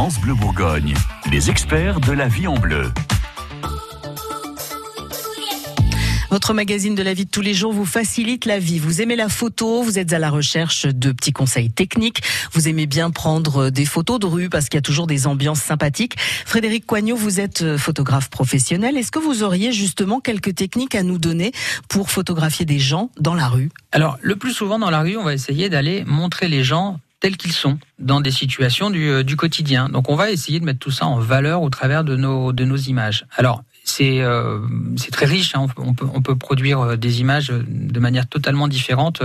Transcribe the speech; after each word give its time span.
France 0.00 0.18
Bleu 0.18 0.32
Bourgogne, 0.32 0.94
les 1.30 1.50
experts 1.50 2.00
de 2.00 2.12
la 2.12 2.26
vie 2.26 2.46
en 2.46 2.54
bleu. 2.54 2.90
Votre 6.30 6.54
magazine 6.54 6.94
de 6.94 7.02
la 7.02 7.12
vie 7.12 7.26
de 7.26 7.30
tous 7.30 7.42
les 7.42 7.52
jours 7.52 7.74
vous 7.74 7.84
facilite 7.84 8.46
la 8.46 8.58
vie. 8.58 8.78
Vous 8.78 9.02
aimez 9.02 9.14
la 9.14 9.28
photo, 9.28 9.82
vous 9.82 9.98
êtes 9.98 10.14
à 10.14 10.18
la 10.18 10.30
recherche 10.30 10.86
de 10.86 11.12
petits 11.12 11.34
conseils 11.34 11.70
techniques, 11.70 12.22
vous 12.52 12.66
aimez 12.66 12.86
bien 12.86 13.10
prendre 13.10 13.68
des 13.68 13.84
photos 13.84 14.18
de 14.18 14.24
rue 14.24 14.48
parce 14.48 14.70
qu'il 14.70 14.78
y 14.78 14.78
a 14.78 14.82
toujours 14.82 15.06
des 15.06 15.26
ambiances 15.26 15.60
sympathiques. 15.60 16.18
Frédéric 16.18 16.86
Coignot, 16.86 17.16
vous 17.16 17.38
êtes 17.38 17.76
photographe 17.76 18.30
professionnel. 18.30 18.96
Est-ce 18.96 19.10
que 19.10 19.18
vous 19.18 19.42
auriez 19.42 19.70
justement 19.70 20.20
quelques 20.20 20.54
techniques 20.54 20.94
à 20.94 21.02
nous 21.02 21.18
donner 21.18 21.52
pour 21.90 22.10
photographier 22.10 22.64
des 22.64 22.78
gens 22.78 23.10
dans 23.20 23.34
la 23.34 23.48
rue? 23.48 23.68
Alors, 23.92 24.16
le 24.22 24.36
plus 24.36 24.54
souvent 24.54 24.78
dans 24.78 24.88
la 24.88 25.00
rue, 25.00 25.18
on 25.18 25.24
va 25.24 25.34
essayer 25.34 25.68
d'aller 25.68 26.04
montrer 26.06 26.48
les 26.48 26.64
gens 26.64 27.00
tels 27.20 27.36
qu'ils 27.36 27.52
sont 27.52 27.78
dans 27.98 28.20
des 28.20 28.30
situations 28.30 28.90
du, 28.90 29.08
euh, 29.08 29.22
du, 29.22 29.36
quotidien. 29.36 29.88
Donc 29.88 30.08
on 30.08 30.16
va 30.16 30.30
essayer 30.30 30.58
de 30.58 30.64
mettre 30.64 30.78
tout 30.78 30.90
ça 30.90 31.06
en 31.06 31.18
valeur 31.18 31.62
au 31.62 31.70
travers 31.70 32.02
de 32.02 32.16
nos, 32.16 32.52
de 32.52 32.64
nos 32.64 32.76
images. 32.76 33.26
Alors 33.36 33.62
c'est 33.90 34.20
euh, 34.20 34.58
c'est 34.96 35.10
très 35.10 35.26
riche. 35.26 35.54
Hein. 35.54 35.66
On, 35.76 36.22
peut, 36.22 36.36
produire 36.36 36.80
euh, 36.80 36.96
des 36.96 37.20
images 37.20 37.48
de 37.50 38.00
manière 38.00 38.26
totalement 38.28 38.68
différente 38.68 39.22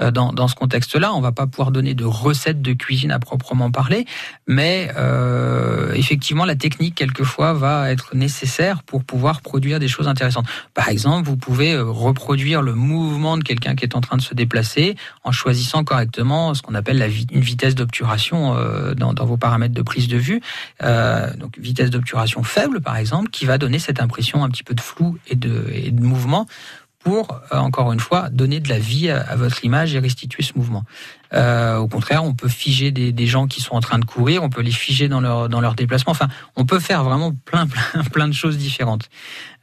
euh, 0.00 0.10
dans, 0.10 0.48
ce 0.48 0.54
contexte-là. 0.54 1.12
On 1.14 1.20
va 1.20 1.32
pas 1.32 1.46
pouvoir 1.46 1.70
donner 1.70 1.94
de 1.94 2.04
recettes 2.04 2.62
de 2.62 2.72
cuisine 2.72 3.10
à 3.10 3.18
proprement 3.18 3.70
parler, 3.70 4.06
mais 4.46 4.90
euh, 4.96 5.92
effectivement, 5.94 6.44
la 6.44 6.56
technique 6.56 6.94
quelquefois 6.94 7.52
va 7.52 7.90
être 7.90 8.14
nécessaire 8.14 8.82
pour 8.82 9.04
pouvoir 9.04 9.40
produire 9.40 9.78
des 9.78 9.88
choses 9.88 10.08
intéressantes. 10.08 10.46
Par 10.74 10.88
exemple, 10.88 11.28
vous 11.28 11.36
pouvez 11.36 11.78
reproduire 11.78 12.62
le 12.62 12.74
mouvement 12.74 13.36
de 13.36 13.42
quelqu'un 13.42 13.74
qui 13.74 13.84
est 13.84 13.96
en 13.96 14.00
train 14.00 14.16
de 14.16 14.22
se 14.22 14.34
déplacer 14.34 14.96
en 15.24 15.32
choisissant 15.32 15.84
correctement 15.84 16.54
ce 16.54 16.62
qu'on 16.62 16.74
appelle 16.74 17.02
une 17.30 17.40
vitesse 17.40 17.74
d'obturation 17.74 18.54
dans, 18.96 19.12
dans, 19.12 19.26
vos 19.26 19.36
paramètres 19.36 19.74
de 19.74 19.82
prise 19.82 20.08
de 20.08 20.16
vue. 20.16 20.40
donc 20.80 21.58
vitesse 21.58 21.90
d'obturation 21.90 22.42
faible, 22.42 22.80
par 22.80 22.96
exemple, 22.96 23.30
qui 23.30 23.44
va 23.44 23.58
donner 23.58 23.78
cette 23.78 24.00
un 24.42 24.50
petit 24.50 24.64
peu 24.64 24.74
de 24.74 24.80
flou 24.80 25.18
et 25.28 25.34
de, 25.34 26.00
mouvement 26.00 26.46
pour, 26.98 27.40
euh, 27.52 27.56
encore 27.56 27.92
une 27.92 28.00
fois, 28.00 28.30
donner 28.30 28.60
de 28.60 28.68
la 28.68 28.78
vie 28.78 29.10
à 29.10 29.36
votre 29.36 29.64
image 29.64 29.94
et 29.94 29.98
restituer 30.00 30.42
ce 30.42 30.52
mouvement. 30.56 30.84
Euh, 31.32 31.76
au 31.78 31.88
contraire, 31.88 32.24
on 32.24 32.34
peut 32.34 32.48
figer 32.48 32.90
des, 32.90 33.12
des, 33.12 33.26
gens 33.26 33.46
qui 33.46 33.60
sont 33.60 33.74
en 33.74 33.80
train 33.80 33.98
de 33.98 34.04
courir, 34.04 34.42
on 34.42 34.50
peut 34.50 34.62
les 34.62 34.70
figer 34.70 35.08
dans 35.08 35.20
leur 35.20 35.48
dans 35.48 35.60
leur 35.60 35.74
déplacement. 35.74 36.12
Enfin, 36.12 36.28
on 36.54 36.64
peut 36.64 36.78
faire 36.78 37.04
vraiment 37.04 37.32
plein 37.32 37.66
plein 37.92 38.04
plein 38.04 38.28
de 38.28 38.34
choses 38.34 38.58
différentes. 38.58 39.08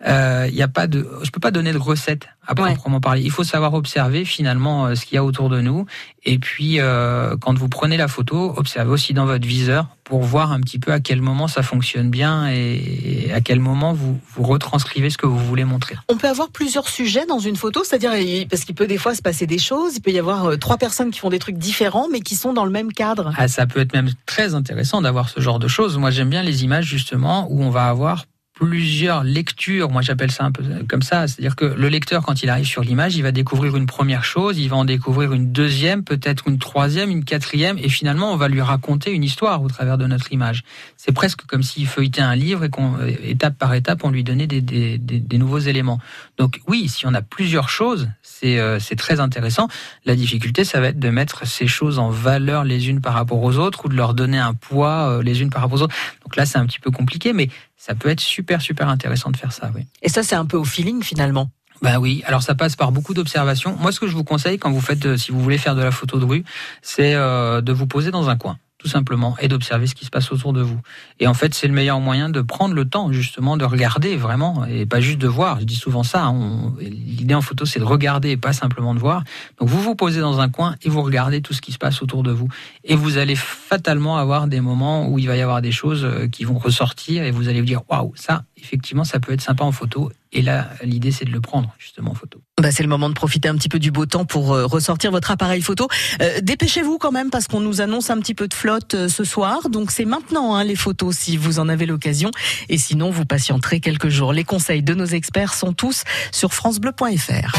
Il 0.05 0.11
euh, 0.11 0.47
y 0.49 0.61
a 0.61 0.67
pas 0.67 0.87
de, 0.87 1.07
je 1.23 1.31
peux 1.31 1.39
pas 1.39 1.51
donner 1.51 1.71
de 1.71 1.77
recette 1.77 2.27
à 2.45 2.55
proprement 2.55 2.99
parler. 2.99 3.21
Il 3.21 3.31
faut 3.31 3.43
savoir 3.43 3.73
observer 3.73 4.25
finalement 4.25 4.85
euh, 4.85 4.95
ce 4.95 5.05
qu'il 5.05 5.15
y 5.15 5.17
a 5.17 5.23
autour 5.23 5.49
de 5.49 5.61
nous. 5.61 5.85
Et 6.25 6.39
puis, 6.39 6.79
euh, 6.79 7.35
quand 7.37 7.57
vous 7.57 7.69
prenez 7.69 7.97
la 7.97 8.07
photo, 8.07 8.53
observez 8.57 8.91
aussi 8.91 9.13
dans 9.13 9.25
votre 9.25 9.47
viseur 9.47 9.87
pour 10.03 10.21
voir 10.23 10.51
un 10.51 10.59
petit 10.59 10.79
peu 10.79 10.91
à 10.91 10.99
quel 10.99 11.21
moment 11.21 11.47
ça 11.47 11.63
fonctionne 11.63 12.09
bien 12.09 12.49
et 12.49 13.31
à 13.33 13.39
quel 13.39 13.59
moment 13.59 13.93
vous 13.93 14.19
vous 14.35 14.43
retranscrivez 14.43 15.09
ce 15.09 15.17
que 15.17 15.25
vous 15.25 15.39
voulez 15.39 15.63
montrer. 15.63 15.95
On 16.09 16.17
peut 16.17 16.27
avoir 16.27 16.49
plusieurs 16.49 16.89
sujets 16.89 17.25
dans 17.25 17.39
une 17.39 17.55
photo, 17.55 17.83
c'est-à-dire 17.85 18.11
parce 18.49 18.65
qu'il 18.65 18.75
peut 18.75 18.87
des 18.87 18.97
fois 18.97 19.15
se 19.15 19.21
passer 19.21 19.47
des 19.47 19.57
choses. 19.57 19.95
Il 19.95 20.01
peut 20.01 20.11
y 20.11 20.19
avoir 20.19 20.45
euh, 20.45 20.57
trois 20.57 20.77
personnes 20.77 21.11
qui 21.11 21.19
font 21.19 21.29
des 21.29 21.39
trucs 21.39 21.52
différents, 21.57 22.07
mais 22.09 22.19
qui 22.19 22.35
sont 22.35 22.53
dans 22.53 22.65
le 22.65 22.71
même 22.71 22.91
cadre. 22.91 23.33
Ah, 23.37 23.47
ça 23.47 23.65
peut 23.65 23.79
être 23.79 23.93
même 23.93 24.09
très 24.25 24.55
intéressant 24.55 25.01
d'avoir 25.01 25.29
ce 25.29 25.39
genre 25.39 25.59
de 25.59 25.67
choses. 25.67 25.97
Moi, 25.97 26.11
j'aime 26.11 26.29
bien 26.29 26.43
les 26.43 26.63
images 26.63 26.85
justement 26.85 27.47
où 27.49 27.63
on 27.63 27.69
va 27.69 27.87
avoir 27.87 28.25
plusieurs 28.53 29.23
lectures. 29.23 29.89
Moi, 29.89 30.01
j'appelle 30.01 30.31
ça 30.31 30.45
un 30.45 30.51
peu 30.51 30.63
comme 30.87 31.01
ça. 31.01 31.27
C'est-à-dire 31.27 31.55
que 31.55 31.65
le 31.65 31.87
lecteur, 31.89 32.23
quand 32.23 32.43
il 32.43 32.49
arrive 32.49 32.65
sur 32.65 32.83
l'image, 32.83 33.15
il 33.15 33.23
va 33.23 33.31
découvrir 33.31 33.75
une 33.75 33.87
première 33.87 34.23
chose, 34.23 34.57
il 34.59 34.69
va 34.69 34.77
en 34.77 34.85
découvrir 34.85 35.33
une 35.33 35.51
deuxième, 35.51 36.03
peut-être 36.03 36.47
une 36.47 36.59
troisième, 36.59 37.09
une 37.09 37.25
quatrième, 37.25 37.77
et 37.79 37.89
finalement, 37.89 38.31
on 38.31 38.37
va 38.37 38.47
lui 38.47 38.61
raconter 38.61 39.11
une 39.11 39.23
histoire 39.23 39.63
au 39.63 39.67
travers 39.67 39.97
de 39.97 40.05
notre 40.05 40.31
image. 40.31 40.63
C'est 40.97 41.11
presque 41.11 41.45
comme 41.45 41.63
s'il 41.63 41.87
feuilletait 41.87 42.21
un 42.21 42.35
livre 42.35 42.63
et 42.63 42.69
qu'on, 42.69 42.97
étape 43.23 43.57
par 43.57 43.73
étape, 43.73 44.03
on 44.03 44.09
lui 44.09 44.23
donnait 44.23 44.47
des, 44.47 44.61
des, 44.61 44.97
des, 44.97 45.19
des, 45.19 45.37
nouveaux 45.37 45.59
éléments. 45.59 45.99
Donc 46.37 46.61
oui, 46.67 46.87
si 46.89 47.07
on 47.07 47.13
a 47.13 47.21
plusieurs 47.21 47.69
choses, 47.69 48.09
c'est, 48.21 48.59
euh, 48.59 48.79
c'est 48.79 48.95
très 48.95 49.19
intéressant. 49.19 49.67
La 50.05 50.15
difficulté, 50.15 50.63
ça 50.63 50.79
va 50.79 50.87
être 50.87 50.99
de 50.99 51.09
mettre 51.09 51.47
ces 51.47 51.67
choses 51.67 51.97
en 51.97 52.09
valeur 52.09 52.63
les 52.63 52.89
unes 52.89 53.01
par 53.01 53.13
rapport 53.13 53.41
aux 53.41 53.57
autres 53.57 53.85
ou 53.85 53.89
de 53.89 53.95
leur 53.95 54.13
donner 54.13 54.37
un 54.37 54.53
poids 54.53 55.09
euh, 55.09 55.23
les 55.23 55.41
unes 55.41 55.49
par 55.49 55.63
rapport 55.63 55.79
aux 55.79 55.81
autres. 55.83 55.95
Donc 56.33 56.37
là, 56.37 56.47
c'est 56.47 56.57
un 56.57 56.65
petit 56.65 56.79
peu 56.79 56.89
compliqué, 56.89 57.31
mais 57.31 57.47
ça 57.77 57.93
peut 57.93 58.09
être 58.09 58.19
super, 58.19 58.59
super 58.59 58.89
intéressant 58.89 59.29
de 59.29 59.37
faire 59.37 59.53
ça, 59.53 59.69
oui. 59.75 59.85
Et 60.01 60.09
ça, 60.09 60.23
c'est 60.23 60.33
un 60.33 60.47
peu 60.47 60.57
au 60.57 60.63
feeling 60.63 61.03
finalement. 61.03 61.51
Ben 61.83 61.99
oui, 61.99 62.23
alors 62.25 62.41
ça 62.41 62.55
passe 62.55 62.75
par 62.75 62.91
beaucoup 62.91 63.13
d'observations. 63.13 63.77
Moi, 63.79 63.91
ce 63.91 63.99
que 63.99 64.07
je 64.07 64.15
vous 64.15 64.23
conseille 64.23 64.57
quand 64.57 64.71
vous 64.71 64.81
faites, 64.81 65.05
euh, 65.05 65.15
si 65.15 65.31
vous 65.31 65.39
voulez 65.39 65.59
faire 65.59 65.75
de 65.75 65.83
la 65.83 65.91
photo 65.91 66.17
de 66.17 66.25
rue, 66.25 66.43
c'est 66.81 67.13
euh, 67.13 67.61
de 67.61 67.71
vous 67.71 67.85
poser 67.85 68.09
dans 68.09 68.29
un 68.29 68.35
coin 68.35 68.57
tout 68.83 68.89
simplement, 68.89 69.37
et 69.39 69.47
d'observer 69.47 69.87
ce 69.87 69.95
qui 69.95 70.03
se 70.03 70.09
passe 70.09 70.29
autour 70.33 70.51
de 70.51 70.61
vous. 70.61 70.77
Et 71.21 71.27
en 71.27 71.33
fait, 71.33 71.53
c'est 71.53 71.67
le 71.67 71.73
meilleur 71.73 72.01
moyen 72.01 72.27
de 72.27 72.41
prendre 72.41 72.73
le 72.73 72.83
temps, 72.83 73.13
justement, 73.13 73.55
de 73.55 73.63
regarder 73.63 74.17
vraiment, 74.17 74.65
et 74.65 74.85
pas 74.85 74.99
juste 74.99 75.19
de 75.19 75.27
voir. 75.27 75.61
Je 75.61 75.65
dis 75.65 75.77
souvent 75.77 76.03
ça, 76.03 76.25
hein, 76.25 76.73
l'idée 76.81 77.33
en 77.33 77.41
photo, 77.41 77.63
c'est 77.63 77.79
de 77.79 77.85
regarder 77.85 78.31
et 78.31 78.37
pas 78.37 78.51
simplement 78.51 78.93
de 78.93 78.99
voir. 78.99 79.23
Donc, 79.57 79.69
vous 79.69 79.81
vous 79.81 79.95
posez 79.95 80.19
dans 80.19 80.41
un 80.41 80.49
coin 80.49 80.75
et 80.81 80.89
vous 80.89 81.01
regardez 81.01 81.41
tout 81.41 81.53
ce 81.53 81.61
qui 81.61 81.71
se 81.71 81.77
passe 81.77 82.01
autour 82.01 82.23
de 82.23 82.31
vous. 82.31 82.49
Et 82.83 82.95
vous 82.95 83.17
allez 83.17 83.37
fatalement 83.37 84.17
avoir 84.17 84.47
des 84.47 84.59
moments 84.59 85.07
où 85.07 85.17
il 85.17 85.27
va 85.27 85.37
y 85.37 85.41
avoir 85.41 85.61
des 85.61 85.71
choses 85.71 86.03
euh, 86.03 86.27
qui 86.27 86.43
vont 86.43 86.57
ressortir 86.57 87.23
et 87.23 87.31
vous 87.31 87.47
allez 87.47 87.61
vous 87.61 87.65
dire, 87.65 87.83
waouh, 87.89 88.11
ça, 88.15 88.43
effectivement, 88.57 89.05
ça 89.05 89.21
peut 89.21 89.31
être 89.31 89.39
sympa 89.39 89.63
en 89.63 89.71
photo. 89.71 90.11
Et 90.33 90.41
là, 90.41 90.67
l'idée, 90.83 91.11
c'est 91.11 91.25
de 91.25 91.31
le 91.31 91.39
prendre, 91.39 91.73
justement, 91.79 92.11
en 92.11 92.15
photo. 92.15 92.42
Bah, 92.63 92.71
c'est 92.71 92.81
le 92.81 92.87
moment 92.87 93.09
de 93.09 93.13
profiter 93.13 93.49
un 93.49 93.55
petit 93.55 93.67
peu 93.67 93.77
du 93.77 93.91
beau 93.91 94.05
temps 94.05 94.23
pour 94.23 94.53
euh, 94.53 94.65
ressortir 94.65 95.11
votre 95.11 95.31
appareil 95.31 95.61
photo. 95.61 95.89
Euh, 96.21 96.39
dépêchez-vous 96.41 96.97
quand 96.97 97.11
même 97.11 97.29
parce 97.29 97.49
qu'on 97.49 97.59
nous 97.59 97.81
annonce 97.81 98.09
un 98.09 98.17
petit 98.19 98.33
peu 98.33 98.47
de 98.47 98.53
flotte 98.53 98.93
euh, 98.93 99.09
ce 99.09 99.25
soir. 99.25 99.67
Donc 99.67 99.91
c'est 99.91 100.05
maintenant 100.05 100.55
hein, 100.55 100.63
les 100.63 100.77
photos 100.77 101.13
si 101.13 101.35
vous 101.35 101.59
en 101.59 101.67
avez 101.67 101.85
l'occasion. 101.85 102.31
Et 102.69 102.77
sinon, 102.77 103.11
vous 103.11 103.25
patienterez 103.25 103.81
quelques 103.81 104.07
jours. 104.07 104.31
Les 104.31 104.45
conseils 104.45 104.81
de 104.81 104.93
nos 104.93 105.05
experts 105.05 105.55
sont 105.55 105.73
tous 105.73 106.03
sur 106.31 106.53
francebleu.fr. 106.53 107.53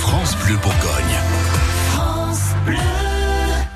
France 0.00 0.36
Bleu 0.44 0.56
Bourgogne. 0.56 0.91